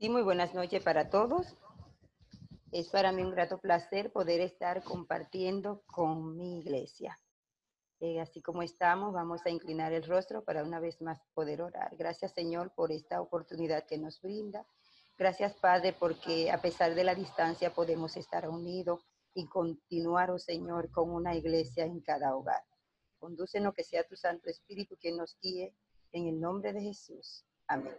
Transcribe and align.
Sí, 0.00 0.08
muy 0.08 0.22
buenas 0.22 0.54
noches 0.54 0.82
para 0.82 1.10
todos. 1.10 1.58
Es 2.72 2.88
para 2.88 3.12
mí 3.12 3.20
un 3.20 3.32
grato 3.32 3.58
placer 3.58 4.10
poder 4.10 4.40
estar 4.40 4.82
compartiendo 4.82 5.82
con 5.84 6.38
mi 6.38 6.60
iglesia. 6.60 7.18
Eh, 8.00 8.18
así 8.18 8.40
como 8.40 8.62
estamos, 8.62 9.12
vamos 9.12 9.44
a 9.44 9.50
inclinar 9.50 9.92
el 9.92 10.04
rostro 10.04 10.42
para 10.42 10.64
una 10.64 10.80
vez 10.80 11.02
más 11.02 11.20
poder 11.34 11.60
orar. 11.60 11.94
Gracias 11.98 12.32
Señor 12.32 12.72
por 12.74 12.92
esta 12.92 13.20
oportunidad 13.20 13.84
que 13.84 13.98
nos 13.98 14.22
brinda. 14.22 14.66
Gracias 15.18 15.52
Padre 15.56 15.92
porque 15.92 16.50
a 16.50 16.62
pesar 16.62 16.94
de 16.94 17.04
la 17.04 17.14
distancia 17.14 17.74
podemos 17.74 18.16
estar 18.16 18.48
unidos 18.48 19.06
y 19.34 19.48
continuar, 19.48 20.30
oh 20.30 20.38
Señor, 20.38 20.90
con 20.90 21.10
una 21.10 21.34
iglesia 21.34 21.84
en 21.84 22.00
cada 22.00 22.34
hogar. 22.34 22.64
Condúcenos 23.18 23.74
que 23.74 23.84
sea 23.84 24.08
tu 24.08 24.16
Santo 24.16 24.48
Espíritu 24.48 24.96
quien 24.96 25.18
nos 25.18 25.36
guíe 25.42 25.74
en 26.12 26.26
el 26.26 26.40
nombre 26.40 26.72
de 26.72 26.80
Jesús. 26.80 27.44
Amén. 27.66 27.94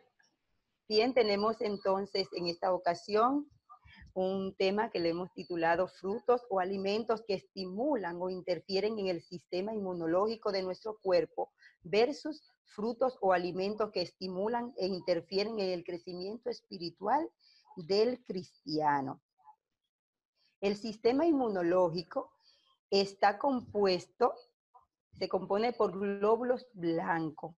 Bien, 0.91 1.13
tenemos 1.13 1.61
entonces 1.61 2.27
en 2.33 2.47
esta 2.47 2.73
ocasión 2.73 3.49
un 4.13 4.53
tema 4.57 4.89
que 4.89 4.99
le 4.99 5.07
hemos 5.07 5.31
titulado 5.31 5.87
frutos 5.87 6.41
o 6.49 6.59
alimentos 6.59 7.23
que 7.25 7.35
estimulan 7.35 8.21
o 8.21 8.29
interfieren 8.29 8.99
en 8.99 9.07
el 9.07 9.21
sistema 9.21 9.73
inmunológico 9.73 10.51
de 10.51 10.63
nuestro 10.63 10.97
cuerpo 10.97 11.53
versus 11.81 12.43
frutos 12.65 13.17
o 13.21 13.31
alimentos 13.31 13.89
que 13.91 14.01
estimulan 14.01 14.73
e 14.75 14.85
interfieren 14.85 15.61
en 15.61 15.69
el 15.69 15.85
crecimiento 15.85 16.49
espiritual 16.49 17.25
del 17.77 18.21
cristiano. 18.25 19.21
El 20.59 20.75
sistema 20.75 21.25
inmunológico 21.25 22.33
está 22.89 23.37
compuesto, 23.37 24.33
se 25.13 25.29
compone 25.29 25.71
por 25.71 25.97
glóbulos 25.97 26.67
blancos 26.73 27.55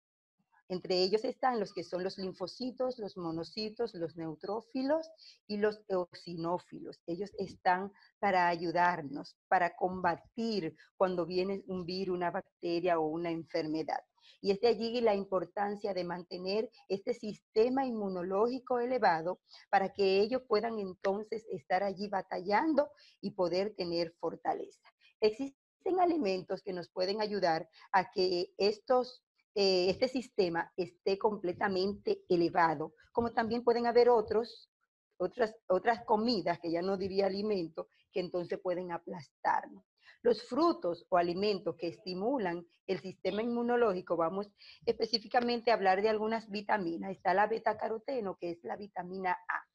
entre 0.72 1.02
ellos 1.02 1.22
están 1.24 1.60
los 1.60 1.74
que 1.74 1.84
son 1.84 2.02
los 2.02 2.16
linfocitos, 2.16 2.98
los 2.98 3.18
monocitos, 3.18 3.94
los 3.94 4.16
neutrófilos 4.16 5.06
y 5.46 5.58
los 5.58 5.82
eosinófilos. 5.86 6.98
Ellos 7.06 7.30
están 7.36 7.92
para 8.18 8.48
ayudarnos, 8.48 9.36
para 9.48 9.76
combatir 9.76 10.74
cuando 10.96 11.26
viene 11.26 11.62
un 11.66 11.84
virus, 11.84 12.16
una 12.16 12.30
bacteria 12.30 12.98
o 12.98 13.06
una 13.06 13.30
enfermedad. 13.30 14.00
Y 14.40 14.50
es 14.50 14.60
de 14.60 14.68
allí 14.68 15.00
la 15.02 15.14
importancia 15.14 15.92
de 15.92 16.04
mantener 16.04 16.70
este 16.88 17.12
sistema 17.12 17.84
inmunológico 17.84 18.80
elevado 18.80 19.40
para 19.68 19.92
que 19.92 20.20
ellos 20.20 20.42
puedan 20.48 20.78
entonces 20.78 21.44
estar 21.50 21.82
allí 21.82 22.08
batallando 22.08 22.88
y 23.20 23.32
poder 23.32 23.74
tener 23.76 24.14
fortaleza. 24.18 24.88
Existen 25.20 26.00
alimentos 26.00 26.62
que 26.62 26.72
nos 26.72 26.88
pueden 26.88 27.20
ayudar 27.20 27.68
a 27.92 28.10
que 28.10 28.54
estos 28.56 29.22
eh, 29.54 29.90
este 29.90 30.08
sistema 30.08 30.72
esté 30.76 31.18
completamente 31.18 32.24
elevado, 32.28 32.94
como 33.12 33.32
también 33.32 33.62
pueden 33.62 33.86
haber 33.86 34.08
otros, 34.08 34.70
otras, 35.18 35.54
otras 35.68 36.04
comidas, 36.04 36.58
que 36.58 36.70
ya 36.70 36.80
no 36.80 36.96
diría 36.96 37.26
alimento, 37.26 37.88
que 38.12 38.20
entonces 38.20 38.58
pueden 38.62 38.92
aplastarnos. 38.92 39.84
Los 40.22 40.42
frutos 40.44 41.04
o 41.10 41.18
alimentos 41.18 41.76
que 41.76 41.88
estimulan 41.88 42.64
el 42.86 43.00
sistema 43.00 43.42
inmunológico, 43.42 44.16
vamos 44.16 44.48
específicamente 44.86 45.70
a 45.70 45.74
hablar 45.74 46.00
de 46.00 46.08
algunas 46.08 46.48
vitaminas. 46.48 47.10
Está 47.10 47.34
la 47.34 47.48
beta-caroteno, 47.48 48.38
que 48.38 48.52
es 48.52 48.62
la 48.62 48.76
vitamina 48.76 49.32
A. 49.32 49.66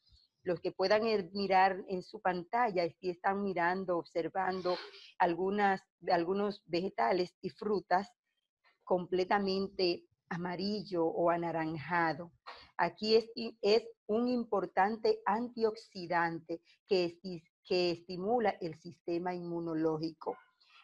Los 0.44 0.62
que 0.62 0.72
puedan 0.72 1.04
mirar 1.34 1.84
en 1.90 2.02
su 2.02 2.22
pantalla, 2.22 2.90
si 3.02 3.10
están 3.10 3.44
mirando, 3.44 3.98
observando 3.98 4.78
algunas, 5.20 5.82
algunos 6.10 6.64
vegetales 6.66 7.36
y 7.42 7.50
frutas, 7.50 8.10
completamente 8.88 10.06
amarillo 10.30 11.06
o 11.06 11.30
anaranjado. 11.30 12.32
Aquí 12.78 13.16
es, 13.16 13.30
es 13.62 13.84
un 14.08 14.30
importante 14.30 15.20
antioxidante 15.26 16.62
que, 16.88 17.20
que 17.66 17.92
estimula 17.92 18.52
el 18.62 18.80
sistema 18.80 19.36
inmunológico. 19.36 20.38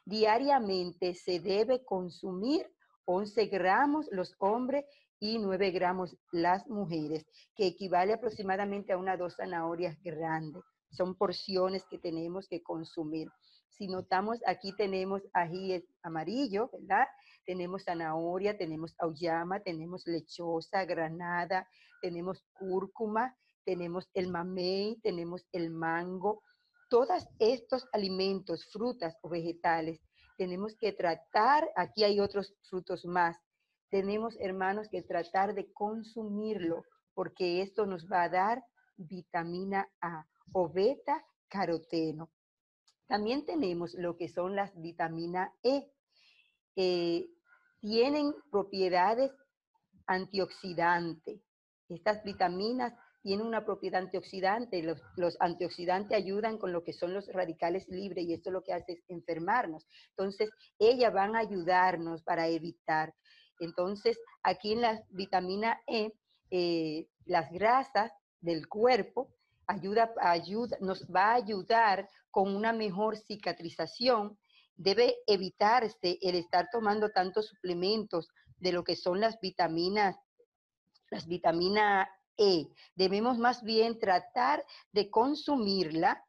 Diariamente 0.05 1.13
se 1.13 1.39
debe 1.39 1.85
consumir 1.85 2.69
11 3.05 3.45
gramos 3.47 4.07
los 4.11 4.35
hombres 4.39 4.85
y 5.19 5.39
9 5.39 5.71
gramos 5.71 6.17
las 6.31 6.67
mujeres, 6.67 7.25
que 7.55 7.67
equivale 7.67 8.11
aproximadamente 8.11 8.91
a 8.91 8.97
una 8.97 9.15
dos 9.15 9.37
zanahorias 9.37 9.97
grandes. 10.03 10.63
Son 10.93 11.15
porciones 11.15 11.85
que 11.85 11.97
tenemos 11.97 12.47
que 12.47 12.61
consumir. 12.61 13.29
Si 13.69 13.87
notamos, 13.87 14.39
aquí 14.45 14.71
tenemos 14.75 15.23
ají 15.33 15.83
amarillo, 16.03 16.69
¿verdad? 16.71 17.07
tenemos 17.45 17.83
zanahoria, 17.83 18.57
tenemos 18.57 18.95
auyama, 18.99 19.59
tenemos 19.59 20.07
lechosa, 20.07 20.85
granada, 20.85 21.67
tenemos 22.01 22.43
cúrcuma, 22.53 23.35
tenemos 23.65 24.09
el 24.13 24.29
mamey, 24.29 24.99
tenemos 25.01 25.45
el 25.51 25.69
mango. 25.69 26.43
Todos 26.89 27.27
estos 27.39 27.87
alimentos, 27.91 28.65
frutas 28.71 29.17
o 29.21 29.29
vegetales, 29.29 29.99
tenemos 30.37 30.75
que 30.75 30.93
tratar, 30.93 31.69
aquí 31.75 32.03
hay 32.03 32.19
otros 32.19 32.55
frutos 32.69 33.05
más, 33.05 33.37
tenemos 33.89 34.35
hermanos 34.39 34.87
que 34.89 35.03
tratar 35.03 35.53
de 35.53 35.71
consumirlo 35.71 36.83
porque 37.13 37.61
esto 37.61 37.85
nos 37.85 38.07
va 38.11 38.23
a 38.23 38.29
dar 38.29 38.63
vitamina 38.97 39.87
A 40.01 40.25
o 40.51 40.69
beta 40.69 41.25
caroteno. 41.47 42.31
También 43.07 43.45
tenemos 43.45 43.93
lo 43.93 44.17
que 44.17 44.29
son 44.29 44.55
las 44.55 44.79
vitaminas 44.81 45.51
E. 45.63 45.91
Eh, 46.75 47.27
tienen 47.79 48.33
propiedades 48.51 49.31
antioxidantes. 50.07 51.41
Estas 51.89 52.23
vitaminas 52.23 52.93
tienen 53.21 53.45
una 53.45 53.65
propiedad 53.65 54.01
antioxidante. 54.01 54.83
Los, 54.83 55.01
los, 55.15 55.37
antioxidantes 55.39 56.17
ayudan 56.17 56.57
con 56.57 56.73
lo 56.73 56.83
que 56.83 56.93
son 56.93 57.13
los 57.13 57.27
radicales 57.31 57.87
libres 57.87 58.25
y 58.25 58.33
esto 58.33 58.51
lo 58.51 58.63
que 58.63 58.73
hace 58.73 58.93
es 58.93 59.03
enfermarnos. 59.07 59.85
Entonces, 60.09 60.49
ellas 60.79 61.13
van 61.13 61.35
a 61.35 61.39
ayudarnos 61.39 62.23
para 62.23 62.47
evitar. 62.47 63.13
Entonces, 63.59 64.19
aquí 64.43 64.73
en 64.73 64.81
la 64.81 65.03
vitamina 65.09 65.81
E, 65.87 66.13
eh, 66.51 67.07
las 67.25 67.51
grasas 67.51 68.11
del 68.41 68.67
cuerpo 68.67 69.33
ayuda, 69.67 70.13
ayuda, 70.21 70.77
nos 70.81 71.05
va 71.09 71.31
a 71.31 71.35
ayudar 71.35 72.09
con 72.31 72.55
una 72.55 72.73
mejor 72.73 73.17
cicatrización 73.17 74.37
debe 74.75 75.15
evitarse 75.27 76.17
el 76.21 76.35
estar 76.35 76.69
tomando 76.71 77.09
tantos 77.09 77.47
suplementos 77.47 78.29
de 78.57 78.71
lo 78.71 78.83
que 78.83 78.95
son 78.95 79.19
las 79.19 79.39
vitaminas, 79.39 80.15
las 81.11 81.27
vitaminas 81.27 82.07
E. 82.37 82.67
Debemos 82.95 83.37
más 83.37 83.63
bien 83.63 83.99
tratar 83.99 84.65
de 84.91 85.09
consumirla 85.09 86.25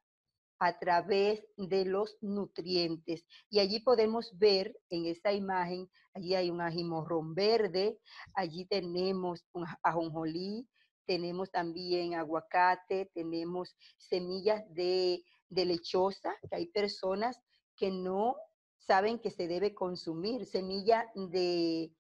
a 0.59 0.79
través 0.79 1.45
de 1.57 1.85
los 1.85 2.17
nutrientes. 2.21 3.25
Y 3.51 3.59
allí 3.61 3.81
podemos 3.81 4.37
ver 4.39 4.77
en 4.91 5.07
esta 5.07 5.33
imagen, 5.33 5.89
allí 6.13 6.35
hay 6.35 6.51
un 6.51 6.61
ajimorrón 6.61 7.35
verde, 7.35 7.99
allí 8.35 8.67
tenemos 8.67 9.45
un 9.53 9.65
ajonjolí, 9.83 10.69
tenemos 11.07 11.51
también 11.51 12.15
aguacate, 12.15 13.11
tenemos 13.15 13.77
semillas 13.97 14.63
de, 14.75 15.23
lechosa, 15.51 16.35
que 16.49 16.57
hay 16.57 16.67
personas 16.67 17.41
que 17.77 17.91
no 17.91 18.37
saben 18.79 19.19
que 19.19 19.31
se 19.31 19.47
debe 19.47 19.75
consumir. 19.75 20.47
Semilla 20.47 21.11
de 21.15 21.93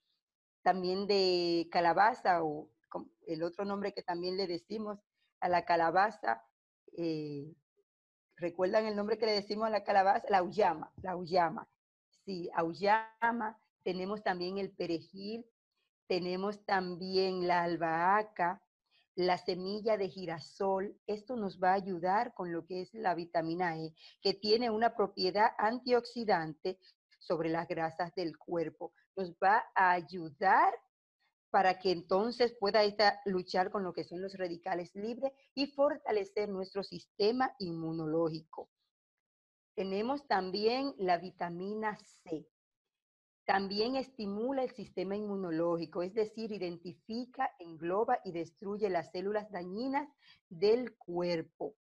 también 0.62 1.06
de 1.06 1.68
calabaza 1.70 2.42
o 2.42 2.70
el 3.26 3.42
otro 3.42 3.64
nombre 3.64 3.92
que 3.92 4.02
también 4.02 4.36
le 4.36 4.46
decimos 4.46 4.98
a 5.40 5.48
la 5.48 5.64
calabaza. 5.64 6.42
Eh, 6.96 7.54
¿Recuerdan 8.36 8.86
el 8.86 8.96
nombre 8.96 9.18
que 9.18 9.26
le 9.26 9.32
decimos 9.32 9.66
a 9.66 9.70
la 9.70 9.84
calabaza? 9.84 10.26
La 10.30 10.38
auyama, 10.38 10.92
la 11.02 11.12
auyama. 11.12 11.68
Sí, 12.24 12.50
auyama. 12.54 13.58
Tenemos 13.82 14.22
también 14.22 14.56
el 14.58 14.70
perejil, 14.70 15.44
tenemos 16.06 16.64
también 16.64 17.46
la 17.46 17.62
albahaca, 17.62 18.62
la 19.16 19.38
semilla 19.38 19.96
de 19.96 20.08
girasol. 20.08 20.96
Esto 21.06 21.37
nos 21.37 21.62
va 21.62 21.70
a 21.70 21.75
ayudar 21.75 22.34
con 22.34 22.52
lo 22.52 22.66
que 22.66 22.82
es 22.82 22.94
la 22.94 23.14
vitamina 23.14 23.78
E, 23.78 23.94
que 24.22 24.34
tiene 24.34 24.70
una 24.70 24.94
propiedad 24.96 25.52
antioxidante 25.58 26.78
sobre 27.19 27.49
las 27.49 27.69
grasas 27.69 28.14
del 28.14 28.37
cuerpo. 28.37 28.93
Nos 29.16 29.32
va 29.34 29.64
a 29.75 29.93
ayudar 29.93 30.75
para 31.50 31.78
que 31.78 31.93
entonces 31.93 32.52
pueda 32.58 32.81
luchar 33.26 33.70
con 33.70 33.84
lo 33.84 33.93
que 33.93 34.02
son 34.02 34.20
los 34.20 34.37
radicales 34.37 34.94
libres 34.94 35.32
y 35.55 35.69
fortalecer 35.69 36.49
nuestro 36.49 36.82
sistema 36.82 37.55
inmunológico. 37.60 38.69
Tenemos 39.76 40.26
también 40.26 40.94
la 40.99 41.19
vitamina 41.19 41.96
C. 42.25 42.49
También 43.44 43.96
estimula 43.96 44.62
el 44.62 44.70
sistema 44.70 45.17
inmunológico, 45.17 46.02
es 46.02 46.14
decir, 46.14 46.50
identifica, 46.52 47.50
engloba 47.58 48.19
y 48.25 48.32
destruye 48.32 48.88
las 48.88 49.11
células 49.12 49.50
dañinas 49.50 50.08
del 50.49 50.96
cuerpo. 50.96 51.75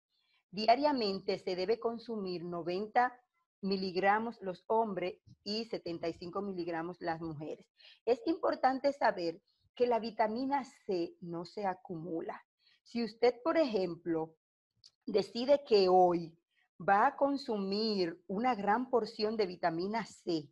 Diariamente 0.52 1.40
se 1.40 1.56
debe 1.56 1.80
consumir 1.80 2.44
90 2.44 3.18
miligramos 3.62 4.42
los 4.42 4.66
hombres 4.68 5.22
y 5.44 5.66
75 5.66 6.42
miligramos 6.42 7.02
las 7.02 7.22
mujeres. 7.22 7.66
Es 8.06 8.20
importante 8.28 8.92
saber 8.92 9.42
que 9.74 9.88
la 9.88 10.00
vitamina 10.00 10.64
C 10.86 11.16
no 11.22 11.46
se 11.46 11.66
acumula. 11.66 12.46
Si 12.84 13.04
usted, 13.04 13.42
por 13.42 13.58
ejemplo, 13.58 14.36
decide 15.06 15.64
que 15.66 15.88
hoy 15.90 16.38
va 16.78 17.08
a 17.08 17.16
consumir 17.16 18.22
una 18.28 18.54
gran 18.54 18.90
porción 18.90 19.38
de 19.38 19.48
vitamina 19.48 20.06
C, 20.06 20.50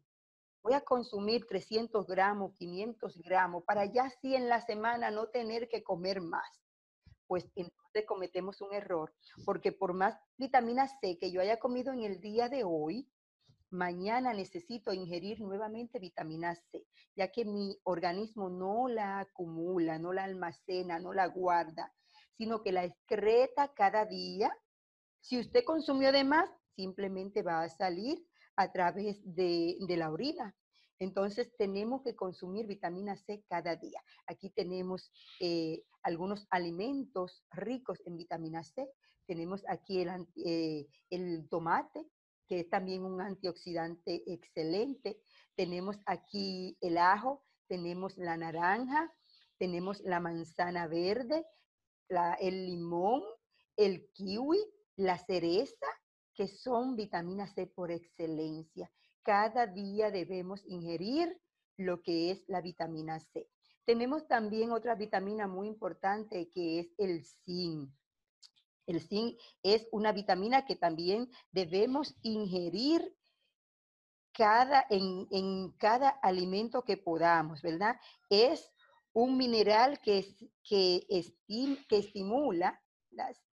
voy 0.64 0.74
a 0.74 0.82
consumir 0.82 1.46
300 1.48 2.08
gramos, 2.08 2.54
500 2.56 3.18
gramos, 3.20 3.64
para 3.64 3.86
ya 3.86 4.06
así 4.06 4.36
en 4.36 4.48
la 4.48 4.62
semana 4.62 5.12
no 5.12 5.28
tener 5.28 5.68
que 5.68 5.84
comer 5.84 6.22
más, 6.22 6.62
pues 7.28 7.50
entonces 7.56 8.06
cometemos 8.08 8.62
un 8.62 8.74
error, 8.74 9.14
porque 9.46 9.72
por 9.72 9.94
más 9.94 10.18
vitamina 10.38 10.88
C 10.88 11.18
que 11.18 11.32
yo 11.32 11.42
haya 11.42 11.60
comido 11.60 11.94
en 11.94 12.04
el 12.04 12.20
día 12.20 12.50
de 12.50 12.64
hoy, 12.64 13.10
mañana 13.70 14.34
necesito 14.34 14.94
ingerir 14.94 15.40
nuevamente 15.42 15.98
vitamina 15.98 16.56
C, 16.56 16.86
ya 17.16 17.32
que 17.32 17.46
mi 17.46 17.80
organismo 17.84 18.50
no 18.50 18.88
la 18.88 19.20
acumula, 19.20 19.98
no 19.98 20.14
la 20.14 20.26
almacena, 20.26 21.00
no 21.00 21.14
la 21.14 21.28
guarda, 21.28 21.94
sino 22.38 22.62
que 22.62 22.72
la 22.72 22.84
excreta 22.84 23.74
cada 23.74 24.06
día. 24.06 24.52
Si 25.22 25.40
usted 25.40 25.64
consumió 25.64 26.12
de 26.12 26.24
más, 26.24 26.50
simplemente 26.76 27.44
va 27.44 27.62
a 27.62 27.70
salir 27.70 28.26
a 28.62 28.72
través 28.72 29.20
de, 29.24 29.78
la 29.90 30.12
orina. 30.12 30.56
Entonces 31.00 31.52
tenemos 31.58 32.04
que 32.04 32.16
consumir 32.16 32.68
vitamina 32.68 33.16
C 33.16 33.44
cada 33.50 33.76
día. 33.76 34.04
Aquí 34.28 34.52
tenemos 34.52 35.12
eh, 35.40 35.84
algunos 36.04 36.46
alimentos 36.52 37.44
ricos 37.52 38.00
en 38.06 38.18
vitamina 38.18 38.64
C. 38.64 38.88
Tenemos 39.26 39.64
aquí 39.68 40.02
el, 40.02 40.28
eh, 40.46 40.88
el 41.10 41.50
tomate, 41.50 42.06
que 42.48 42.60
es 42.60 42.70
también 42.70 43.04
un 43.04 43.20
antioxidante 43.20 44.24
excelente. 44.32 45.20
Tenemos 45.56 45.98
aquí 46.06 46.78
el 46.82 47.00
ajo, 47.00 47.44
tenemos 47.68 48.16
la 48.18 48.38
naranja, 48.38 49.12
tenemos 49.58 50.02
la 50.02 50.20
manzana 50.20 50.88
verde, 50.88 51.46
el 52.40 52.66
limón, 52.66 53.24
el 53.76 54.08
kiwi, 54.14 54.60
la 54.98 55.18
cereza, 55.18 55.88
que 56.34 56.48
son 56.48 56.96
vitaminas 56.96 57.54
C 57.54 57.68
por 57.68 57.92
excelencia. 57.92 58.92
Cada 59.24 59.68
día 59.68 60.12
debemos 60.12 60.64
ingerir 60.66 61.40
lo 61.78 62.02
que 62.02 62.32
es 62.32 62.44
la 62.48 62.62
vitamina 62.62 63.20
C. 63.20 63.50
Tenemos 63.86 64.28
también 64.28 64.72
otra 64.72 64.96
vitamina 64.96 65.48
muy 65.48 65.68
importante 65.68 66.50
que 66.50 66.80
es 66.80 66.94
el 66.98 67.24
zinc. 67.24 67.92
El 68.86 69.02
zinc 69.02 69.38
es 69.64 69.88
una 69.92 70.12
vitamina 70.12 70.66
que 70.66 70.76
también 70.76 71.30
debemos 71.52 72.16
ingerir 72.22 73.16
cada, 74.34 74.86
en, 74.90 75.72
cada 75.78 76.10
alimento 76.10 76.84
que 76.84 76.98
podamos, 76.98 77.62
¿verdad? 77.62 78.00
Es 78.30 78.72
un 79.14 79.38
mineral 79.38 80.00
que, 80.02 80.26
que, 80.64 81.06
que 81.88 81.98
estimula 81.98 82.82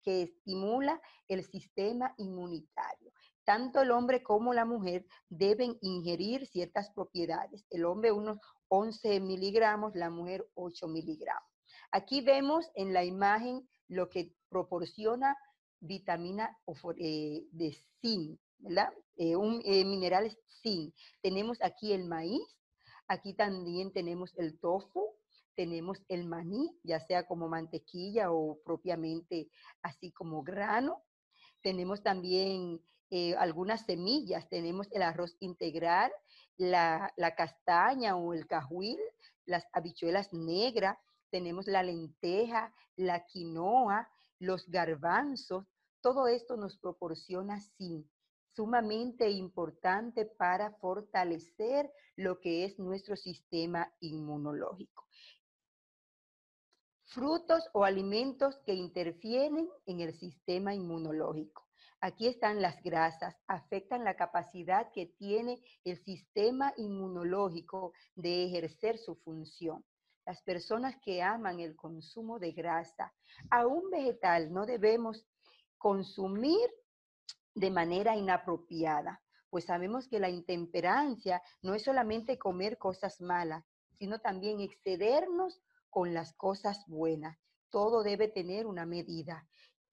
que 0.02 0.22
estimula 0.22 1.00
el 1.28 1.44
sistema 1.44 2.14
inmunitario. 2.18 3.12
Tanto 3.44 3.80
el 3.80 3.90
hombre 3.90 4.22
como 4.22 4.52
la 4.52 4.64
mujer 4.64 5.06
deben 5.28 5.78
ingerir 5.80 6.46
ciertas 6.46 6.90
propiedades. 6.90 7.64
El 7.70 7.86
hombre 7.86 8.12
unos 8.12 8.38
11 8.68 9.20
miligramos, 9.20 9.94
la 9.94 10.10
mujer 10.10 10.46
8 10.54 10.86
miligramos. 10.88 11.50
Aquí 11.90 12.20
vemos 12.20 12.70
en 12.74 12.92
la 12.92 13.04
imagen 13.04 13.66
lo 13.88 14.10
que 14.10 14.34
proporciona 14.50 15.36
vitamina 15.80 16.58
eh, 16.98 17.46
de 17.50 17.78
zinc, 18.00 18.38
¿verdad? 18.58 18.92
Eh, 19.16 19.36
un 19.36 19.62
eh, 19.64 19.84
mineral 19.84 20.36
zinc. 20.62 20.94
Tenemos 21.22 21.58
aquí 21.62 21.92
el 21.92 22.04
maíz, 22.04 22.42
aquí 23.06 23.34
también 23.34 23.92
tenemos 23.92 24.36
el 24.36 24.58
tofu, 24.60 25.17
tenemos 25.58 25.98
el 26.06 26.24
maní, 26.24 26.70
ya 26.84 27.00
sea 27.00 27.26
como 27.26 27.48
mantequilla 27.48 28.30
o 28.30 28.60
propiamente 28.64 29.50
así 29.82 30.12
como 30.12 30.44
grano. 30.44 31.02
Tenemos 31.62 32.00
también 32.00 32.80
algunas 33.36 33.84
semillas, 33.84 34.48
tenemos 34.48 34.86
el 34.92 35.02
arroz 35.02 35.36
integral, 35.40 36.12
la, 36.58 37.12
la 37.16 37.34
castaña 37.34 38.14
o 38.14 38.34
el 38.34 38.46
cajuil, 38.46 39.00
las 39.46 39.66
habichuelas 39.72 40.32
negras, 40.32 40.96
tenemos 41.28 41.66
la 41.66 41.82
lenteja, 41.82 42.72
la 42.94 43.26
quinoa, 43.26 44.08
los 44.38 44.68
garbanzos, 44.68 45.66
todo 46.00 46.28
esto 46.28 46.56
nos 46.56 46.78
proporciona 46.78 47.60
zinc, 47.76 48.06
sumamente 48.54 49.28
importante 49.28 50.24
para 50.24 50.70
fortalecer 50.74 51.90
lo 52.14 52.38
que 52.38 52.64
es 52.64 52.78
nuestro 52.78 53.16
sistema 53.16 53.92
inmunológico. 53.98 55.07
Frutos 57.08 57.68
o 57.72 57.84
alimentos 57.84 58.58
que 58.64 58.74
interfieren 58.74 59.68
en 59.86 60.00
el 60.00 60.14
sistema 60.14 60.74
inmunológico. 60.74 61.66
Aquí 62.00 62.28
están 62.28 62.62
las 62.62 62.82
grasas, 62.82 63.34
afectan 63.46 64.04
la 64.04 64.14
capacidad 64.14 64.92
que 64.92 65.06
tiene 65.18 65.60
el 65.84 65.96
sistema 66.04 66.72
inmunológico 66.76 67.92
de 68.14 68.44
ejercer 68.44 68.98
su 68.98 69.16
función 69.16 69.84
las 70.28 70.42
personas 70.42 70.94
que 71.02 71.22
aman 71.22 71.58
el 71.58 71.74
consumo 71.74 72.38
de 72.38 72.52
grasa. 72.52 73.14
A 73.48 73.66
un 73.66 73.88
vegetal 73.88 74.52
no 74.52 74.66
debemos 74.66 75.26
consumir 75.78 76.68
de 77.54 77.70
manera 77.70 78.14
inapropiada, 78.14 79.22
pues 79.48 79.64
sabemos 79.64 80.06
que 80.06 80.20
la 80.20 80.28
intemperancia 80.28 81.40
no 81.62 81.74
es 81.74 81.82
solamente 81.82 82.38
comer 82.38 82.76
cosas 82.76 83.22
malas, 83.22 83.64
sino 83.98 84.18
también 84.18 84.60
excedernos 84.60 85.62
con 85.98 86.14
las 86.14 86.32
cosas 86.34 86.84
buenas. 86.86 87.36
Todo 87.70 88.04
debe 88.04 88.28
tener 88.28 88.68
una 88.68 88.86
medida. 88.86 89.48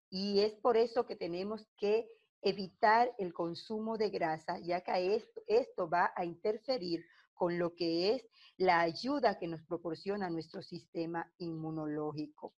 Y 0.07 0.41
es 0.41 0.53
por 0.53 0.77
eso 0.77 1.07
que 1.07 1.15
tenemos 1.15 1.67
que 1.77 2.07
evitar 2.43 3.11
el 3.17 3.33
consumo 3.33 3.97
de 3.97 4.11
grasa, 4.11 4.59
ya 4.59 4.81
que 4.81 5.19
esto, 5.47 5.89
va 5.89 6.13
a 6.15 6.23
interferir 6.23 7.03
con 7.33 7.57
lo 7.57 7.73
que 7.73 8.13
es 8.13 8.29
la 8.55 8.81
ayuda 8.81 9.39
que 9.39 9.47
nos 9.47 9.63
proporciona 9.63 10.29
nuestro 10.29 10.61
sistema 10.61 11.33
inmunológico. 11.39 12.53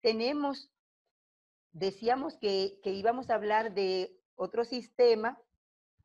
Tenemos, 0.00 0.70
decíamos 1.72 2.38
que, 2.38 2.80
íbamos 2.84 3.28
a 3.28 3.34
hablar 3.34 3.74
de 3.74 4.18
otro 4.34 4.64
sistema 4.64 5.38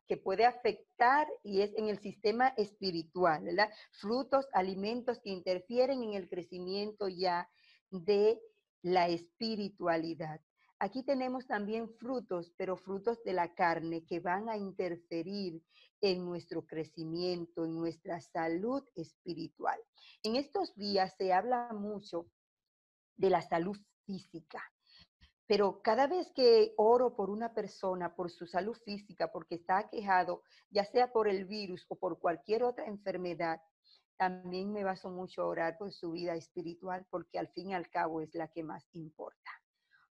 que 0.08 0.18
puede 0.18 0.46
afectar 0.46 1.28
y 1.44 1.62
es 1.62 1.74
en 1.76 1.88
el 1.88 2.00
sistema 2.00 2.50
espiritual, 2.58 3.44
¿verdad? 3.44 3.70
Frutos, 3.92 4.48
alimentos 4.54 5.20
que 5.20 5.30
interfieren 5.30 6.04
en 6.04 6.14
el 6.14 6.30
crecimiento 6.30 7.08
ya 7.08 7.50
de 7.90 8.40
la 8.82 9.08
espiritualidad. 9.08 10.42
Aquí 10.80 11.04
tenemos 11.04 11.48
también 11.48 11.90
frutos, 11.90 12.52
pero 12.58 12.76
frutos 12.76 13.24
de 13.24 13.32
la 13.32 13.54
carne 13.54 14.06
que 14.06 14.20
van 14.20 14.50
a 14.50 14.58
interferir 14.58 15.64
en 16.02 16.26
nuestro 16.26 16.66
crecimiento, 16.66 17.64
en 17.64 17.76
nuestra 17.76 18.20
salud 18.20 18.84
espiritual. 18.96 19.80
En 20.24 20.36
estos 20.36 20.76
días 20.76 21.16
se 21.18 21.32
habla 21.32 21.70
mucho 21.72 22.28
de 23.16 23.30
la 23.30 23.42
salud 23.42 23.78
física, 24.06 24.62
pero 25.48 25.82
cada 25.82 26.08
vez 26.08 26.32
que 26.34 26.74
oro 26.78 27.16
por 27.16 27.30
una 27.30 27.54
persona, 27.54 28.16
por 28.16 28.32
su 28.32 28.48
salud 28.48 28.78
física, 28.86 29.32
porque 29.32 29.56
está 29.56 29.80
aquejado, 29.80 30.44
ya 30.70 30.86
sea 30.86 31.12
por 31.12 31.28
el 31.28 31.46
virus 31.46 31.86
o 31.90 31.96
por 31.96 32.20
cualquier 32.20 32.64
otra 32.64 32.86
enfermedad, 32.86 33.62
también 34.18 34.72
me 34.72 34.84
baso 34.84 35.10
mucho 35.10 35.42
a 35.42 35.48
orar 35.48 35.78
por 35.78 35.92
su 35.92 36.12
vida 36.12 36.36
espiritual, 36.36 37.06
porque 37.10 37.40
al 37.40 37.50
fin 37.50 37.72
y 37.72 37.74
al 37.74 37.90
cabo 37.90 38.22
es 38.22 38.34
la 38.36 38.48
que 38.48 38.64
más 38.64 38.88
importa 38.94 39.52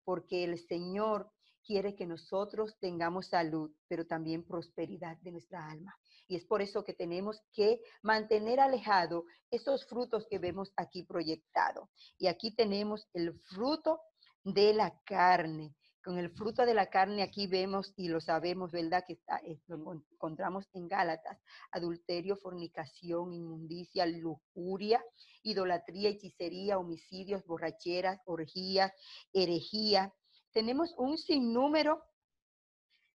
porque 0.06 0.44
el 0.44 0.56
Señor 0.68 1.32
quiere 1.64 1.96
que 1.96 2.06
nosotros 2.06 2.78
tengamos 2.78 3.26
salud, 3.26 3.72
pero 3.88 4.06
también 4.06 4.46
prosperidad 4.46 5.16
de 5.18 5.32
nuestra 5.32 5.68
alma. 5.68 5.98
Y 6.28 6.36
es 6.36 6.44
por 6.44 6.62
eso 6.62 6.84
que 6.84 6.94
tenemos 6.94 7.42
que 7.52 7.80
mantener 8.02 8.60
alejado 8.60 9.24
esos 9.50 9.84
frutos 9.86 10.26
que 10.30 10.38
vemos 10.38 10.72
aquí 10.76 11.02
proyectados. 11.02 11.88
Y 12.18 12.28
aquí 12.28 12.54
tenemos 12.54 13.08
el 13.14 13.34
fruto 13.50 14.00
de 14.46 14.72
la 14.72 14.96
carne, 15.04 15.74
con 16.04 16.18
el 16.18 16.30
fruto 16.30 16.64
de 16.64 16.72
la 16.72 16.86
carne 16.86 17.24
aquí 17.24 17.48
vemos 17.48 17.92
y 17.96 18.06
lo 18.06 18.20
sabemos, 18.20 18.70
¿verdad? 18.70 19.02
Que 19.04 19.14
está, 19.14 19.42
lo 19.66 19.92
encontramos 20.12 20.64
en 20.72 20.86
Gálatas, 20.86 21.36
adulterio, 21.72 22.36
fornicación, 22.36 23.32
inmundicia, 23.32 24.06
lujuria, 24.06 25.04
idolatría, 25.42 26.10
hechicería, 26.10 26.78
homicidios, 26.78 27.44
borracheras, 27.44 28.20
orgías, 28.24 28.92
herejía. 29.32 30.14
Tenemos 30.52 30.94
un 30.96 31.18
sinnúmero 31.18 32.04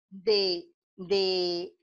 de, 0.08 0.64
de, 0.96 1.76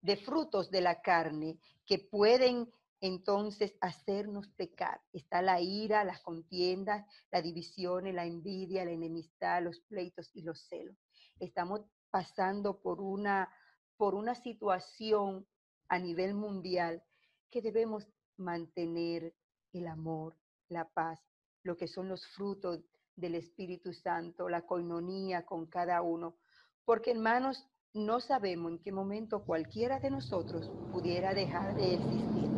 de 0.00 0.16
frutos 0.16 0.68
de 0.72 0.80
la 0.80 1.00
carne 1.00 1.60
que 1.86 2.00
pueden 2.00 2.68
entonces 3.00 3.76
hacernos 3.80 4.48
pecar. 4.48 5.00
Está 5.12 5.42
la 5.42 5.60
ira, 5.60 6.04
las 6.04 6.20
contiendas, 6.20 7.06
la 7.30 7.42
división, 7.42 8.12
la 8.14 8.26
envidia, 8.26 8.84
la 8.84 8.90
enemistad, 8.90 9.62
los 9.62 9.80
pleitos 9.80 10.30
y 10.34 10.42
los 10.42 10.66
celos. 10.68 10.96
Estamos 11.38 11.82
pasando 12.10 12.80
por 12.80 13.00
una, 13.00 13.48
por 13.96 14.14
una 14.14 14.34
situación 14.34 15.46
a 15.88 15.98
nivel 15.98 16.34
mundial 16.34 17.02
que 17.50 17.62
debemos 17.62 18.06
mantener 18.36 19.34
el 19.72 19.86
amor, 19.86 20.36
la 20.68 20.88
paz, 20.88 21.20
lo 21.62 21.76
que 21.76 21.88
son 21.88 22.08
los 22.08 22.26
frutos 22.28 22.80
del 23.16 23.34
Espíritu 23.34 23.92
Santo, 23.92 24.48
la 24.48 24.62
coinonía 24.62 25.44
con 25.44 25.66
cada 25.66 26.02
uno, 26.02 26.36
porque 26.84 27.10
hermanos, 27.10 27.66
no 27.94 28.20
sabemos 28.20 28.72
en 28.72 28.78
qué 28.78 28.92
momento 28.92 29.44
cualquiera 29.44 29.98
de 29.98 30.10
nosotros 30.10 30.70
pudiera 30.92 31.34
dejar 31.34 31.74
de 31.74 31.94
existir. 31.94 32.57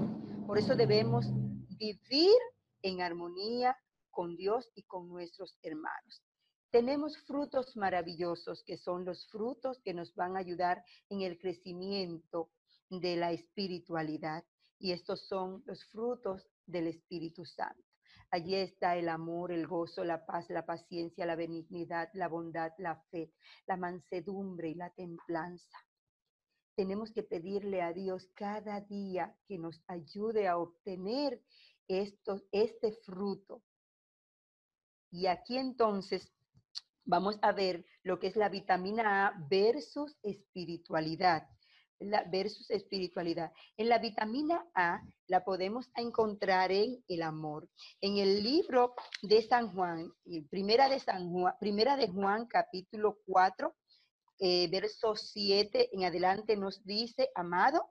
Por 0.50 0.59
eso 0.59 0.75
debemos 0.75 1.26
vivir 1.78 2.37
en 2.83 3.02
armonía 3.02 3.76
con 4.11 4.35
Dios 4.35 4.69
y 4.75 4.83
con 4.83 5.09
nuestros 5.09 5.57
hermanos. 5.62 6.25
Tenemos 6.73 7.16
frutos 7.19 7.76
maravillosos 7.76 8.64
que 8.64 8.76
son 8.76 9.04
los 9.04 9.28
frutos 9.28 9.80
que 9.85 9.95
nos 9.95 10.12
van 10.16 10.35
a 10.35 10.40
ayudar 10.40 10.83
en 11.09 11.21
el 11.21 11.38
crecimiento 11.38 12.50
de 12.88 13.14
la 13.14 13.30
espiritualidad. 13.30 14.42
Y 14.80 14.90
estos 14.90 15.25
son 15.28 15.62
los 15.66 15.85
frutos 15.85 16.45
del 16.66 16.88
Espíritu 16.88 17.45
Santo. 17.45 17.85
Allí 18.33 18.57
está 18.57 18.97
el 18.97 19.09
amor, 19.09 19.52
el 19.52 19.69
gozo, 19.69 20.02
la 20.02 20.26
paz, 20.26 20.50
la 20.50 20.66
paciencia, 20.66 21.26
la 21.26 21.37
benignidad, 21.37 22.09
la 22.14 22.26
bondad, 22.26 22.73
la 22.78 22.97
fe, 23.12 23.33
la 23.69 23.76
mansedumbre 23.76 24.71
y 24.71 24.75
la 24.75 24.90
templanza. 24.90 25.78
Tenemos 26.75 27.11
que 27.11 27.23
pedirle 27.23 27.83
a 27.83 27.93
Dios 27.93 28.29
cada 28.35 28.81
día 28.81 29.37
que 29.47 29.59
nos 29.59 29.83
ayude 29.87 30.49
a 30.49 30.57
obtener 30.57 31.43
esto, 31.89 32.43
este 32.53 32.93
fruto. 33.05 33.62
Y 35.11 35.27
aquí 35.27 35.59
entonces 35.59 36.33
vamos 37.05 37.39
a 37.43 37.53
ver 37.53 37.85
lo 38.03 38.19
que 38.19 38.29
es 38.29 38.37
la 38.37 38.49
vitamina 38.49 39.27
A 39.27 39.47
versus 39.49 40.17
espiritualidad 40.23 41.49
la 42.00 42.25
versus 42.25 42.71
espiritualidad. 42.71 43.53
En 43.77 43.89
la 43.89 43.99
vitamina 43.99 44.67
A 44.75 45.03
la 45.27 45.45
podemos 45.45 45.89
encontrar 45.95 46.73
en 46.73 47.05
el 47.09 47.23
amor. 47.23 47.69
En 48.00 48.17
el 48.17 48.43
libro 48.43 48.95
de 49.23 49.43
San 49.43 49.73
Juan, 49.73 50.11
primera 50.49 50.89
de 50.89 50.99
San 50.99 51.31
Juan, 51.31 51.55
primera 51.61 51.97
de 51.97 52.09
Juan 52.09 52.47
capítulo 52.47 53.19
4, 53.27 53.75
eh, 54.41 54.69
verso 54.71 55.15
7 55.17 55.91
en 55.93 56.05
adelante 56.05 56.57
nos 56.57 56.83
dice, 56.85 57.31
amado, 57.35 57.91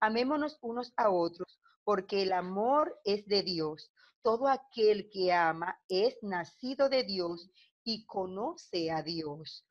amémonos 0.00 0.58
unos 0.60 0.92
a 0.96 1.08
otros, 1.08 1.60
porque 1.84 2.22
el 2.22 2.32
amor 2.32 3.00
es 3.04 3.26
de 3.26 3.44
Dios. 3.44 3.92
Todo 4.22 4.48
aquel 4.48 5.08
que 5.10 5.32
ama 5.32 5.80
es 5.88 6.16
nacido 6.22 6.88
de 6.88 7.04
Dios 7.04 7.48
y 7.84 8.04
conoce 8.06 8.90
a 8.90 9.02
Dios. 9.02 9.66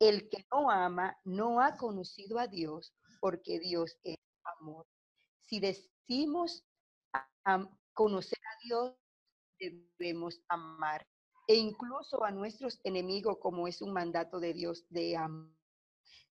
El 0.00 0.28
que 0.28 0.44
no 0.50 0.68
ama 0.68 1.16
no 1.24 1.60
ha 1.60 1.76
conocido 1.76 2.40
a 2.40 2.48
Dios, 2.48 2.92
porque 3.20 3.60
Dios 3.60 3.96
es 4.02 4.18
amor. 4.58 4.84
Si 5.42 5.60
decimos 5.60 6.64
conocer 7.92 8.38
a 8.38 8.58
Dios, 8.64 8.94
debemos 9.60 10.40
amar. 10.48 11.06
E 11.52 11.56
incluso 11.56 12.24
a 12.24 12.30
nuestros 12.30 12.80
enemigos, 12.82 13.36
como 13.38 13.68
es 13.68 13.82
un 13.82 13.92
mandato 13.92 14.40
de 14.40 14.54
Dios 14.54 14.86
de 14.88 15.18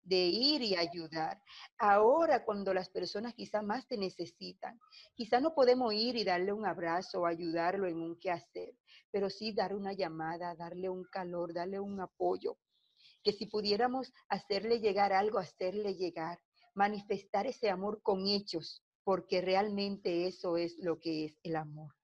de 0.02 0.16
ir 0.16 0.62
y 0.62 0.76
ayudar. 0.76 1.42
Ahora, 1.76 2.42
cuando 2.42 2.72
las 2.72 2.88
personas 2.88 3.34
quizá 3.34 3.60
más 3.60 3.86
te 3.86 3.98
necesitan, 3.98 4.80
quizá 5.14 5.38
no 5.38 5.54
podemos 5.54 5.92
ir 5.92 6.16
y 6.16 6.24
darle 6.24 6.54
un 6.54 6.64
abrazo 6.64 7.20
o 7.20 7.26
ayudarlo 7.26 7.86
en 7.86 8.00
un 8.00 8.18
quehacer, 8.18 8.74
pero 9.10 9.28
sí 9.28 9.52
dar 9.52 9.74
una 9.74 9.92
llamada, 9.92 10.54
darle 10.54 10.88
un 10.88 11.04
calor, 11.04 11.52
darle 11.52 11.78
un 11.78 12.00
apoyo. 12.00 12.56
Que 13.22 13.32
si 13.32 13.44
pudiéramos 13.44 14.10
hacerle 14.30 14.80
llegar 14.80 15.12
algo, 15.12 15.38
hacerle 15.38 15.96
llegar 15.96 16.38
manifestar 16.74 17.46
ese 17.46 17.68
amor 17.68 18.00
con 18.02 18.26
hechos, 18.26 18.82
porque 19.04 19.42
realmente 19.42 20.26
eso 20.26 20.56
es 20.56 20.78
lo 20.78 20.98
que 20.98 21.26
es 21.26 21.38
el 21.42 21.56
amor. 21.56 21.99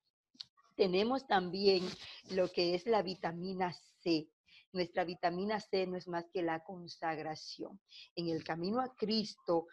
Tenemos 0.77 1.27
también 1.27 1.89
lo 2.31 2.53
que 2.53 2.75
es 2.75 2.87
la 2.87 3.03
vitamina 3.03 3.73
C. 4.03 4.29
Nuestra 4.73 5.05
vitamina 5.05 5.59
C 5.59 5.87
no 5.87 5.97
es 5.97 6.07
más 6.07 6.27
que 6.31 6.43
la 6.43 6.63
consagración. 6.63 7.81
En 8.15 8.29
el 8.29 8.45
camino 8.45 8.81
a 8.81 8.95
Cristo, 8.95 9.69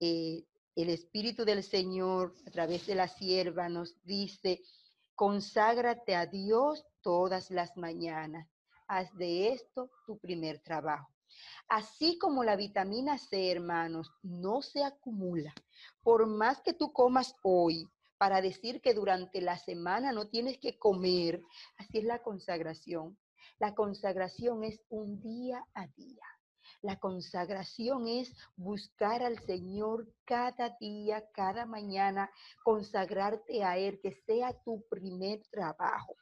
eh, 0.00 0.44
el 0.74 0.90
Espíritu 0.90 1.44
del 1.44 1.62
Señor, 1.62 2.34
a 2.46 2.50
través 2.50 2.86
de 2.86 2.96
la 2.96 3.06
sierva, 3.06 3.68
nos 3.68 3.94
dice, 4.04 4.62
conságrate 5.14 6.16
a 6.16 6.26
Dios 6.26 6.84
todas 7.02 7.50
las 7.50 7.76
mañanas. 7.76 8.48
Haz 8.88 9.14
de 9.16 9.52
esto 9.52 9.90
tu 10.06 10.18
primer 10.18 10.58
trabajo. 10.60 11.08
Así 11.68 12.18
como 12.18 12.42
la 12.42 12.56
vitamina 12.56 13.18
C, 13.18 13.50
hermanos, 13.52 14.10
no 14.22 14.62
se 14.62 14.82
acumula. 14.82 15.54
Por 16.02 16.26
más 16.26 16.60
que 16.62 16.72
tú 16.72 16.92
comas 16.92 17.36
hoy, 17.42 17.88
para 18.18 18.40
decir 18.40 18.80
que 18.80 18.94
durante 18.94 19.40
la 19.40 19.56
semana 19.58 20.12
no 20.12 20.28
tienes 20.28 20.58
que 20.58 20.78
comer, 20.78 21.40
así 21.78 21.98
es 21.98 22.04
la 22.04 22.22
consagración. 22.22 23.16
La 23.58 23.74
consagración 23.74 24.64
es 24.64 24.80
un 24.88 25.20
día 25.20 25.64
a 25.74 25.86
día. 25.88 26.24
La 26.82 26.98
consagración 26.98 28.06
es 28.06 28.32
buscar 28.56 29.22
al 29.22 29.38
Señor 29.44 30.06
cada 30.24 30.76
día, 30.78 31.24
cada 31.32 31.66
mañana, 31.66 32.30
consagrarte 32.62 33.64
a 33.64 33.78
Él, 33.78 33.98
que 34.00 34.12
sea 34.26 34.52
tu 34.64 34.84
primer 34.88 35.42
trabajo. 35.50 36.14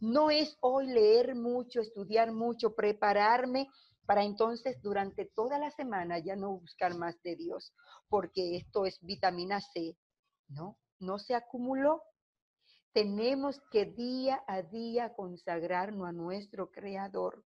No 0.00 0.30
es 0.30 0.56
hoy 0.60 0.86
leer 0.86 1.34
mucho, 1.34 1.80
estudiar 1.80 2.32
mucho, 2.32 2.74
prepararme 2.74 3.68
para 4.04 4.22
entonces 4.22 4.80
durante 4.80 5.26
toda 5.26 5.58
la 5.58 5.70
semana 5.72 6.18
ya 6.18 6.36
no 6.36 6.58
buscar 6.58 6.94
más 6.96 7.20
de 7.22 7.34
Dios, 7.34 7.72
porque 8.08 8.56
esto 8.56 8.86
es 8.86 8.98
vitamina 9.00 9.60
C, 9.60 9.96
¿no? 10.48 10.78
No 10.98 11.18
se 11.18 11.34
acumuló. 11.34 12.02
Tenemos 12.92 13.60
que 13.70 13.84
día 13.84 14.42
a 14.46 14.62
día 14.62 15.14
consagrarnos 15.14 16.08
a 16.08 16.12
nuestro 16.12 16.70
Creador 16.70 17.44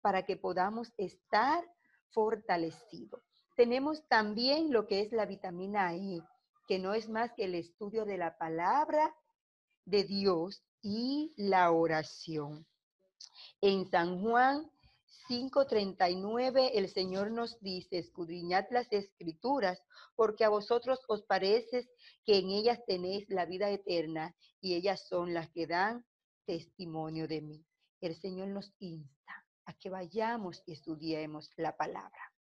para 0.00 0.24
que 0.24 0.36
podamos 0.36 0.92
estar 0.96 1.64
fortalecidos. 2.10 3.20
Tenemos 3.56 4.06
también 4.08 4.72
lo 4.72 4.86
que 4.86 5.00
es 5.00 5.12
la 5.12 5.26
vitamina 5.26 5.94
E, 5.94 6.22
que 6.66 6.78
no 6.78 6.94
es 6.94 7.08
más 7.08 7.32
que 7.32 7.44
el 7.44 7.54
estudio 7.54 8.04
de 8.04 8.18
la 8.18 8.36
palabra 8.36 9.14
de 9.84 10.04
Dios 10.04 10.62
y 10.82 11.32
la 11.36 11.70
oración. 11.70 12.66
En 13.60 13.86
San 13.90 14.20
Juan 14.20 14.70
5.39 15.28 16.70
el 16.74 16.88
Señor 16.88 17.30
nos 17.30 17.60
dice, 17.60 17.98
escudriñad 17.98 18.66
las 18.70 18.92
escrituras, 18.92 19.82
porque 20.14 20.44
a 20.44 20.48
vosotros 20.48 21.00
os 21.08 21.22
parece 21.22 21.88
que 22.24 22.38
en 22.38 22.50
ellas 22.50 22.80
tenéis 22.86 23.28
la 23.30 23.46
vida 23.46 23.70
eterna 23.70 24.34
y 24.60 24.74
ellas 24.74 25.06
son 25.08 25.32
las 25.32 25.50
que 25.50 25.66
dan 25.66 26.04
testimonio 26.44 27.26
de 27.26 27.40
mí. 27.40 27.64
El 28.00 28.16
Señor 28.16 28.48
nos 28.48 28.72
insta 28.78 29.46
a 29.64 29.72
que 29.74 29.90
vayamos 29.90 30.62
y 30.66 30.72
estudiemos 30.72 31.50
la 31.56 31.76
palabra. 31.76 32.32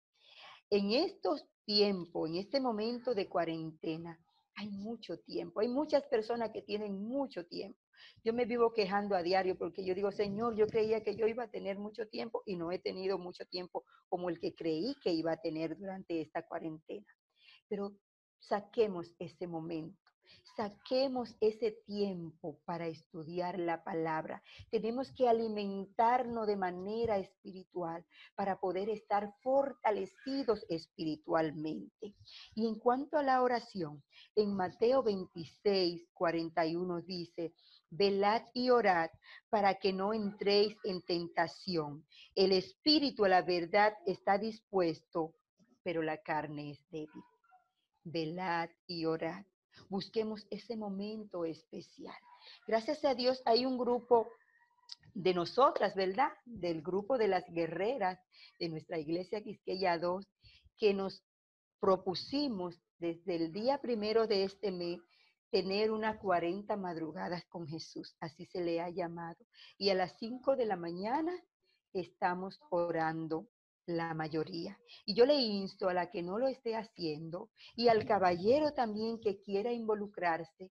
En 0.71 0.91
estos 0.93 1.45
tiempos, 1.65 2.29
en 2.29 2.37
este 2.37 2.61
momento 2.61 3.15
de 3.15 3.29
cuarentena, 3.29 4.19
hay 4.57 4.69
mucho 4.69 5.19
tiempo, 5.19 5.61
hay 5.61 5.69
muchas 5.69 6.03
personas 6.05 6.51
que 6.51 6.63
tienen 6.63 7.01
mucho 7.01 7.47
tiempo. 7.47 7.79
Yo 8.25 8.33
me 8.33 8.45
vivo 8.45 8.73
quejando 8.73 9.17
a 9.17 9.23
diario 9.23 9.57
porque 9.57 9.85
yo 9.85 9.95
digo, 9.95 10.13
Señor, 10.13 10.55
yo 10.57 10.67
creía 10.67 11.03
que 11.03 11.17
yo 11.17 11.27
iba 11.27 11.45
a 11.45 11.51
tener 11.51 11.79
mucho 11.79 12.07
tiempo 12.09 12.43
y 12.47 12.57
no 12.57 12.71
he 12.71 12.79
tenido 12.79 13.19
mucho 13.19 13.45
tiempo 13.47 13.85
como 14.09 14.31
el 14.31 14.39
que 14.39 14.55
creí 14.55 14.95
que 15.03 15.13
iba 15.13 15.33
a 15.33 15.41
tener 15.41 15.77
durante 15.77 16.21
esta 16.21 16.47
cuarentena. 16.47 17.07
Pero 17.69 17.97
saquemos 18.39 19.15
ese 19.19 19.47
momento 19.47 20.03
Saquemos 20.57 21.35
ese 21.41 21.71
tiempo 21.87 22.61
para 22.67 22.87
estudiar 22.87 23.59
la 23.59 23.83
palabra. 23.83 24.43
Tenemos 24.71 25.11
que 25.13 25.27
alimentarnos 25.27 26.47
de 26.47 26.57
manera 26.57 27.17
espiritual 27.17 28.05
para 28.35 28.61
poder 28.61 28.91
estar 28.91 29.33
fortalecidos 29.43 30.67
espiritualmente. 30.69 32.15
Y 32.55 32.67
en 32.67 32.79
cuanto 32.79 33.17
a 33.17 33.23
la 33.23 33.43
oración, 33.43 34.03
en 34.37 34.55
Mateo 34.55 35.03
26, 35.03 36.09
41 36.13 37.01
dice, 37.01 37.55
velad 37.93 38.43
y 38.55 38.71
orad 38.71 39.11
para 39.51 39.75
que 39.75 39.93
no 39.93 40.15
entréis 40.15 40.77
en 40.83 41.03
tentación. 41.03 42.05
El 42.35 42.53
espíritu 42.53 43.27
a 43.27 43.29
la 43.29 43.43
verdad 43.43 43.95
está 44.07 44.39
dispuesto, 44.39 45.35
pero 45.83 46.03
la 46.03 46.17
carne 46.23 46.71
es 46.71 46.91
débil. 46.91 47.23
Velad 48.05 48.71
y 48.87 49.05
orad. 49.05 49.45
Busquemos 49.89 50.47
ese 50.51 50.75
momento 50.75 51.45
especial. 51.45 52.17
Gracias 52.67 53.05
a 53.05 53.15
Dios 53.15 53.43
hay 53.45 53.67
un 53.67 53.77
grupo 53.77 54.29
de 55.15 55.35
nosotras, 55.35 55.95
¿verdad? 55.95 56.31
Del 56.47 56.81
grupo 56.81 57.19
de 57.19 57.29
las 57.29 57.45
guerreras 57.51 58.19
de 58.59 58.71
nuestra 58.71 58.99
iglesia 58.99 59.43
Quisqueya 59.43 59.99
2, 59.99 60.27
que 60.79 60.95
nos 60.95 61.23
propusimos 61.79 62.81
desde 62.99 63.37
el 63.37 63.53
día 63.53 63.79
primero 63.83 64.27
de 64.27 64.45
este 64.45 64.71
mes 64.71 65.01
tener 65.53 65.91
unas 65.91 66.17
40 66.17 66.77
madrugadas 66.79 67.45
con 67.45 67.69
Jesús, 67.69 68.17
así 68.21 68.47
se 68.47 68.63
le 68.63 68.81
ha 68.81 68.89
llamado. 68.89 69.45
Y 69.77 69.91
a 69.91 69.95
las 69.95 70.17
5 70.19 70.57
de 70.57 70.65
la 70.65 70.77
mañana 70.77 71.33
estamos 71.93 72.59
orando 72.71 73.49
la 73.85 74.15
mayoría. 74.15 74.79
Y 75.05 75.15
yo 75.15 75.27
le 75.27 75.35
insto 75.35 75.91
a 75.91 75.95
la 75.95 76.11
que 76.11 76.23
no 76.23 76.39
lo 76.39 76.49
esté 76.49 76.75
haciendo 76.75 77.51
y 77.77 77.89
al 77.89 78.07
caballero 78.07 78.73
también 78.73 79.21
que 79.21 79.43
quiera 79.43 79.71
involucrarse, 79.71 80.71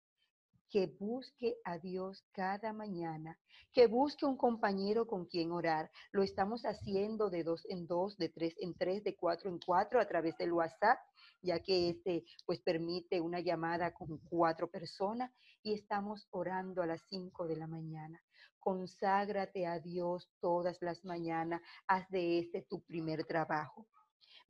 que 0.72 0.88
busque 0.88 1.58
a 1.66 1.78
Dios 1.78 2.24
cada 2.32 2.72
mañana, 2.72 3.38
que 3.74 3.88
busque 3.88 4.26
un 4.26 4.38
compañero 4.38 5.06
con 5.06 5.26
quien 5.26 5.52
orar. 5.52 5.92
Lo 6.14 6.24
estamos 6.24 6.64
haciendo 6.64 7.30
de 7.30 7.44
dos 7.44 7.66
en 7.70 7.86
dos, 7.88 8.18
de 8.18 8.30
tres 8.30 8.56
en 8.60 8.74
tres, 8.74 9.04
de 9.04 9.16
cuatro 9.16 9.50
en 9.50 9.60
cuatro 9.60 10.00
a 10.00 10.08
través 10.08 10.38
del 10.38 10.54
WhatsApp, 10.54 10.98
ya 11.42 11.60
que 11.60 11.90
este 11.90 12.24
pues 12.46 12.62
permite 12.62 13.20
una 13.20 13.42
llamada 13.42 13.94
con 13.94 14.18
cuatro 14.20 14.70
personas 14.70 15.32
y 15.62 15.74
estamos 15.74 16.28
orando 16.32 16.82
a 16.82 16.88
las 16.88 17.02
cinco 17.10 17.48
de 17.48 17.58
la 17.58 17.68
mañana. 17.68 18.24
Conságrate 18.58 19.68
a 19.68 19.80
Dios 19.80 20.30
todas 20.40 20.82
las 20.82 21.04
mañanas, 21.04 21.62
haz 21.88 22.10
de 22.10 22.40
este 22.40 22.62
tu 22.62 22.82
primer 22.84 23.26
trabajo. 23.26 23.88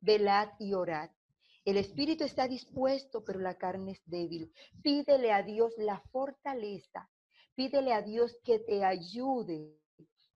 Velad 0.00 0.50
y 0.60 0.74
orad 0.74 1.10
el 1.64 1.76
espíritu 1.76 2.24
está 2.24 2.48
dispuesto, 2.48 3.22
pero 3.24 3.38
la 3.38 3.56
carne 3.56 3.92
es 3.92 4.02
débil. 4.06 4.52
Pídele 4.82 5.32
a 5.32 5.42
Dios 5.42 5.72
la 5.78 6.00
fortaleza. 6.10 7.08
Pídele 7.54 7.92
a 7.92 8.02
Dios 8.02 8.36
que 8.44 8.58
te 8.58 8.84
ayude 8.84 9.78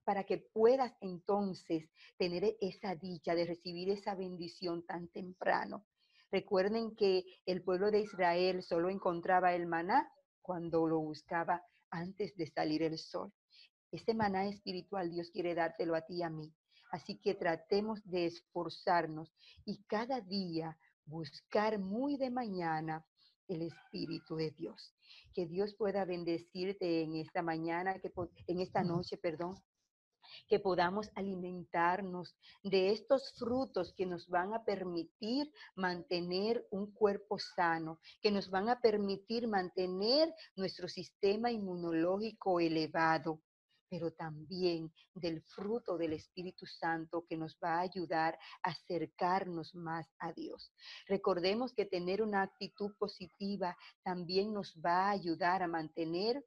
para 0.05 0.23
que 0.23 0.37
puedas 0.37 0.93
entonces 1.01 1.89
tener 2.17 2.55
esa 2.61 2.95
dicha 2.95 3.35
de 3.35 3.45
recibir 3.45 3.89
esa 3.89 4.15
bendición 4.15 4.85
tan 4.85 5.09
temprano. 5.09 5.85
Recuerden 6.31 6.95
que 6.95 7.25
el 7.45 7.61
pueblo 7.61 7.91
de 7.91 8.01
Israel 8.01 8.63
solo 8.63 8.89
encontraba 8.89 9.53
el 9.53 9.65
maná 9.65 10.09
cuando 10.41 10.87
lo 10.87 10.99
buscaba 10.99 11.61
antes 11.89 12.37
de 12.37 12.47
salir 12.47 12.83
el 12.83 12.97
sol. 12.97 13.33
Ese 13.91 14.13
maná 14.13 14.47
espiritual 14.47 15.09
Dios 15.09 15.29
quiere 15.31 15.55
dártelo 15.55 15.93
a 15.95 16.01
ti 16.01 16.19
y 16.19 16.23
a 16.23 16.29
mí. 16.29 16.53
Así 16.91 17.17
que 17.17 17.35
tratemos 17.35 18.01
de 18.05 18.27
esforzarnos 18.27 19.33
y 19.65 19.83
cada 19.83 20.21
día 20.21 20.77
buscar 21.07 21.79
muy 21.79 22.17
de 22.17 22.29
mañana 22.29 23.05
el 23.47 23.61
Espíritu 23.63 24.35
de 24.35 24.51
Dios. 24.51 24.93
Que 25.33 25.45
Dios 25.45 25.73
pueda 25.75 26.05
bendecirte 26.05 27.01
en 27.01 27.15
esta 27.15 27.41
mañana, 27.41 27.99
que 27.99 28.11
en 28.47 28.59
esta 28.59 28.83
noche, 28.83 29.17
perdón, 29.17 29.55
que 30.47 30.59
podamos 30.59 31.09
alimentarnos 31.15 32.35
de 32.63 32.91
estos 32.91 33.33
frutos 33.37 33.93
que 33.93 34.05
nos 34.05 34.27
van 34.27 34.53
a 34.53 34.63
permitir 34.63 35.51
mantener 35.75 36.65
un 36.71 36.91
cuerpo 36.91 37.39
sano, 37.39 37.99
que 38.21 38.31
nos 38.31 38.49
van 38.49 38.69
a 38.69 38.79
permitir 38.79 39.47
mantener 39.47 40.33
nuestro 40.55 40.87
sistema 40.87 41.51
inmunológico 41.51 42.59
elevado, 42.59 43.41
pero 43.89 44.11
también 44.11 44.91
del 45.13 45.41
fruto 45.41 45.97
del 45.97 46.13
Espíritu 46.13 46.65
Santo 46.65 47.25
que 47.27 47.37
nos 47.37 47.57
va 47.63 47.75
a 47.75 47.81
ayudar 47.81 48.37
a 48.63 48.69
acercarnos 48.69 49.73
más 49.75 50.07
a 50.19 50.33
Dios. 50.33 50.71
Recordemos 51.07 51.73
que 51.73 51.85
tener 51.85 52.21
una 52.21 52.41
actitud 52.41 52.95
positiva 52.97 53.77
también 54.03 54.53
nos 54.53 54.75
va 54.83 55.07
a 55.07 55.11
ayudar 55.11 55.63
a 55.63 55.67
mantener 55.67 56.43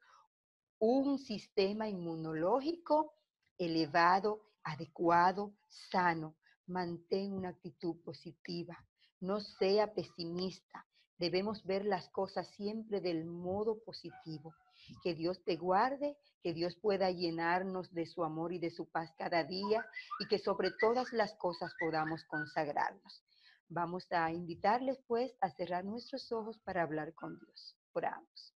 un 0.78 1.18
sistema 1.18 1.88
inmunológico 1.88 3.12
elevado, 3.58 4.40
adecuado, 4.64 5.54
sano. 5.68 6.36
Mantén 6.66 7.32
una 7.32 7.50
actitud 7.50 7.96
positiva. 8.02 8.78
No 9.20 9.40
sea 9.40 9.92
pesimista. 9.92 10.86
Debemos 11.18 11.64
ver 11.64 11.84
las 11.84 12.08
cosas 12.10 12.48
siempre 12.56 13.00
del 13.00 13.26
modo 13.26 13.82
positivo. 13.84 14.54
Que 15.02 15.14
Dios 15.14 15.42
te 15.44 15.56
guarde, 15.56 16.16
que 16.42 16.52
Dios 16.52 16.76
pueda 16.76 17.10
llenarnos 17.10 17.92
de 17.92 18.06
su 18.06 18.24
amor 18.24 18.52
y 18.52 18.58
de 18.58 18.70
su 18.70 18.90
paz 18.90 19.12
cada 19.16 19.44
día 19.44 19.86
y 20.18 20.28
que 20.28 20.38
sobre 20.38 20.70
todas 20.80 21.12
las 21.12 21.34
cosas 21.34 21.72
podamos 21.78 22.24
consagrarnos. 22.24 23.24
Vamos 23.68 24.10
a 24.10 24.30
invitarles 24.32 24.98
pues 25.06 25.32
a 25.40 25.50
cerrar 25.50 25.84
nuestros 25.84 26.32
ojos 26.32 26.58
para 26.64 26.82
hablar 26.82 27.14
con 27.14 27.38
Dios. 27.38 27.76
Oramos. 27.92 28.54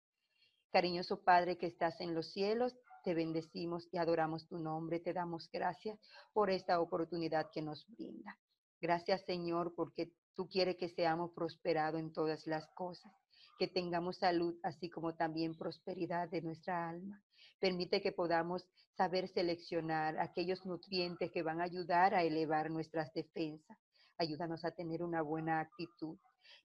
Cariñoso 0.71 1.23
Padre 1.23 1.57
que 1.57 1.67
estás 1.67 2.01
en 2.01 2.15
los 2.15 2.31
cielos, 2.31 2.75
te 3.03 3.13
bendecimos 3.13 3.87
y 3.91 3.97
adoramos 3.97 4.47
tu 4.47 4.57
nombre. 4.57 4.99
Te 4.99 5.13
damos 5.13 5.49
gracias 5.51 5.99
por 6.33 6.49
esta 6.49 6.79
oportunidad 6.79 7.51
que 7.51 7.61
nos 7.61 7.85
brinda. 7.87 8.37
Gracias 8.81 9.23
Señor 9.25 9.75
porque 9.75 10.11
tú 10.35 10.49
quieres 10.49 10.77
que 10.77 10.89
seamos 10.89 11.31
prosperados 11.31 11.99
en 11.99 12.11
todas 12.11 12.47
las 12.47 12.65
cosas 12.73 13.11
que 13.59 13.67
tengamos 13.67 14.17
salud, 14.17 14.55
así 14.63 14.89
como 14.89 15.15
también 15.15 15.55
prosperidad 15.55 16.29
de 16.29 16.41
nuestra 16.41 16.89
alma. 16.89 17.21
Permite 17.63 18.01
que 18.01 18.11
podamos 18.11 18.67
saber 18.97 19.29
seleccionar 19.29 20.19
aquellos 20.19 20.65
nutrientes 20.65 21.31
que 21.31 21.43
van 21.43 21.61
a 21.61 21.63
ayudar 21.63 22.13
a 22.13 22.21
elevar 22.21 22.69
nuestras 22.69 23.13
defensas. 23.13 23.77
Ayúdanos 24.17 24.65
a 24.65 24.71
tener 24.71 25.01
una 25.01 25.21
buena 25.21 25.61
actitud, 25.61 26.17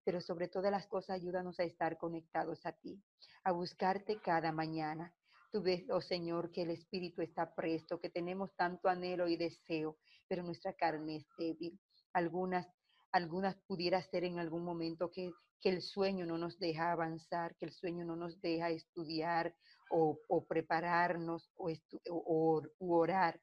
pero 0.03 0.21
sobre 0.21 0.49
todas 0.49 0.73
las 0.73 0.89
cosas 0.89 1.11
ayúdanos 1.11 1.61
a 1.61 1.63
estar 1.63 1.99
conectados 1.99 2.67
a 2.67 2.73
ti, 2.73 3.01
a 3.45 3.53
buscarte 3.53 4.21
cada 4.21 4.51
mañana. 4.51 5.15
Tú 5.53 5.63
ves, 5.63 5.85
oh 5.89 6.01
Señor, 6.01 6.51
que 6.51 6.63
el 6.63 6.71
Espíritu 6.71 7.23
está 7.23 7.55
presto, 7.55 8.01
que 8.01 8.11
tenemos 8.11 8.53
tanto 8.57 8.89
anhelo 8.89 9.29
y 9.29 9.37
deseo, 9.37 9.99
pero 10.27 10.43
nuestra 10.43 10.73
carne 10.73 11.19
es 11.19 11.27
débil. 11.39 11.79
Algunas 12.13 12.67
algunas 13.13 13.57
pudiera 13.67 14.03
ser 14.03 14.25
en 14.25 14.39
algún 14.39 14.65
momento 14.65 15.11
que, 15.11 15.33
el 15.65 15.83
sueño 15.83 16.25
no 16.25 16.39
nos 16.39 16.59
deja 16.59 16.93
avanzar, 16.93 17.57
que 17.57 17.67
el 17.67 17.73
sueño 17.73 18.05
no 18.05 18.17
nos 18.17 18.41
deja 18.41 18.71
estudiar 18.71 19.55
o, 19.91 20.45
prepararnos 20.47 21.51
o, 21.57 21.71
o, 22.11 22.63
orar. 22.79 23.41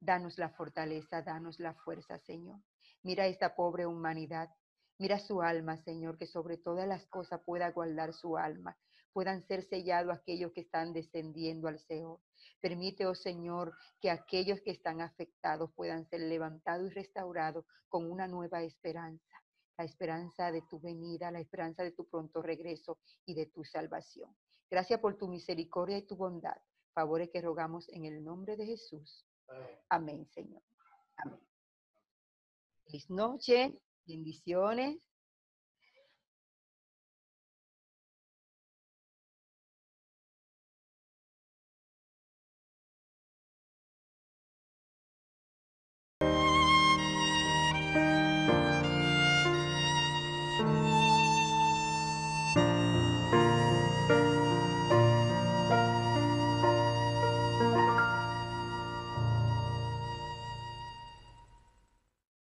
Danos 0.00 0.38
la 0.38 0.50
fortaleza, 0.50 1.22
danos 1.22 1.58
la 1.58 1.74
fuerza, 1.74 2.18
Señor. 2.18 2.60
Mira 3.02 3.26
esta 3.26 3.54
pobre 3.54 3.86
humanidad. 3.86 4.50
Mira 4.98 5.18
su 5.18 5.42
alma, 5.42 5.76
Señor, 5.76 6.18
que 6.18 6.26
sobre 6.26 6.56
todas 6.56 6.86
las 6.86 7.06
cosas 7.06 7.40
pueda 7.44 7.70
guardar 7.70 8.12
su 8.12 8.36
alma, 8.36 8.76
puedan 9.12 9.42
ser 9.46 9.62
sellados 9.62 10.16
aquellos 10.16 10.52
que 10.52 10.62
están 10.62 10.92
descendiendo 10.92 11.68
al 11.68 11.78
Señor. 11.78 12.20
Permite, 12.60 13.06
oh 13.06 13.14
Señor, 13.14 13.72
que 14.00 14.10
aquellos 14.10 14.60
que 14.60 14.72
están 14.72 15.00
afectados 15.00 15.70
puedan 15.74 16.04
ser 16.08 16.20
levantados 16.22 16.90
y 16.90 16.94
restaurados 16.94 17.64
con 17.88 18.10
una 18.10 18.26
nueva 18.26 18.62
esperanza, 18.62 19.42
la 19.76 19.84
esperanza 19.84 20.50
de 20.50 20.62
tu 20.62 20.80
venida, 20.80 21.30
la 21.30 21.40
esperanza 21.40 21.84
de 21.84 21.92
tu 21.92 22.08
pronto 22.08 22.42
regreso 22.42 22.98
y 23.24 23.34
de 23.34 23.46
tu 23.46 23.64
salvación. 23.64 24.34
Gracias 24.70 25.00
por 25.00 25.16
tu 25.16 25.28
misericordia 25.28 25.98
y 25.98 26.06
tu 26.06 26.16
bondad. 26.16 26.56
Favores 26.92 27.30
que 27.30 27.40
rogamos 27.40 27.88
en 27.90 28.04
el 28.04 28.22
nombre 28.22 28.56
de 28.56 28.66
Jesús. 28.66 29.24
Amén, 29.88 30.26
Señor. 30.30 30.62
Amén. 31.16 31.40
Feliz 32.84 33.08
noche, 33.08 33.80
bendiciones. 34.04 35.07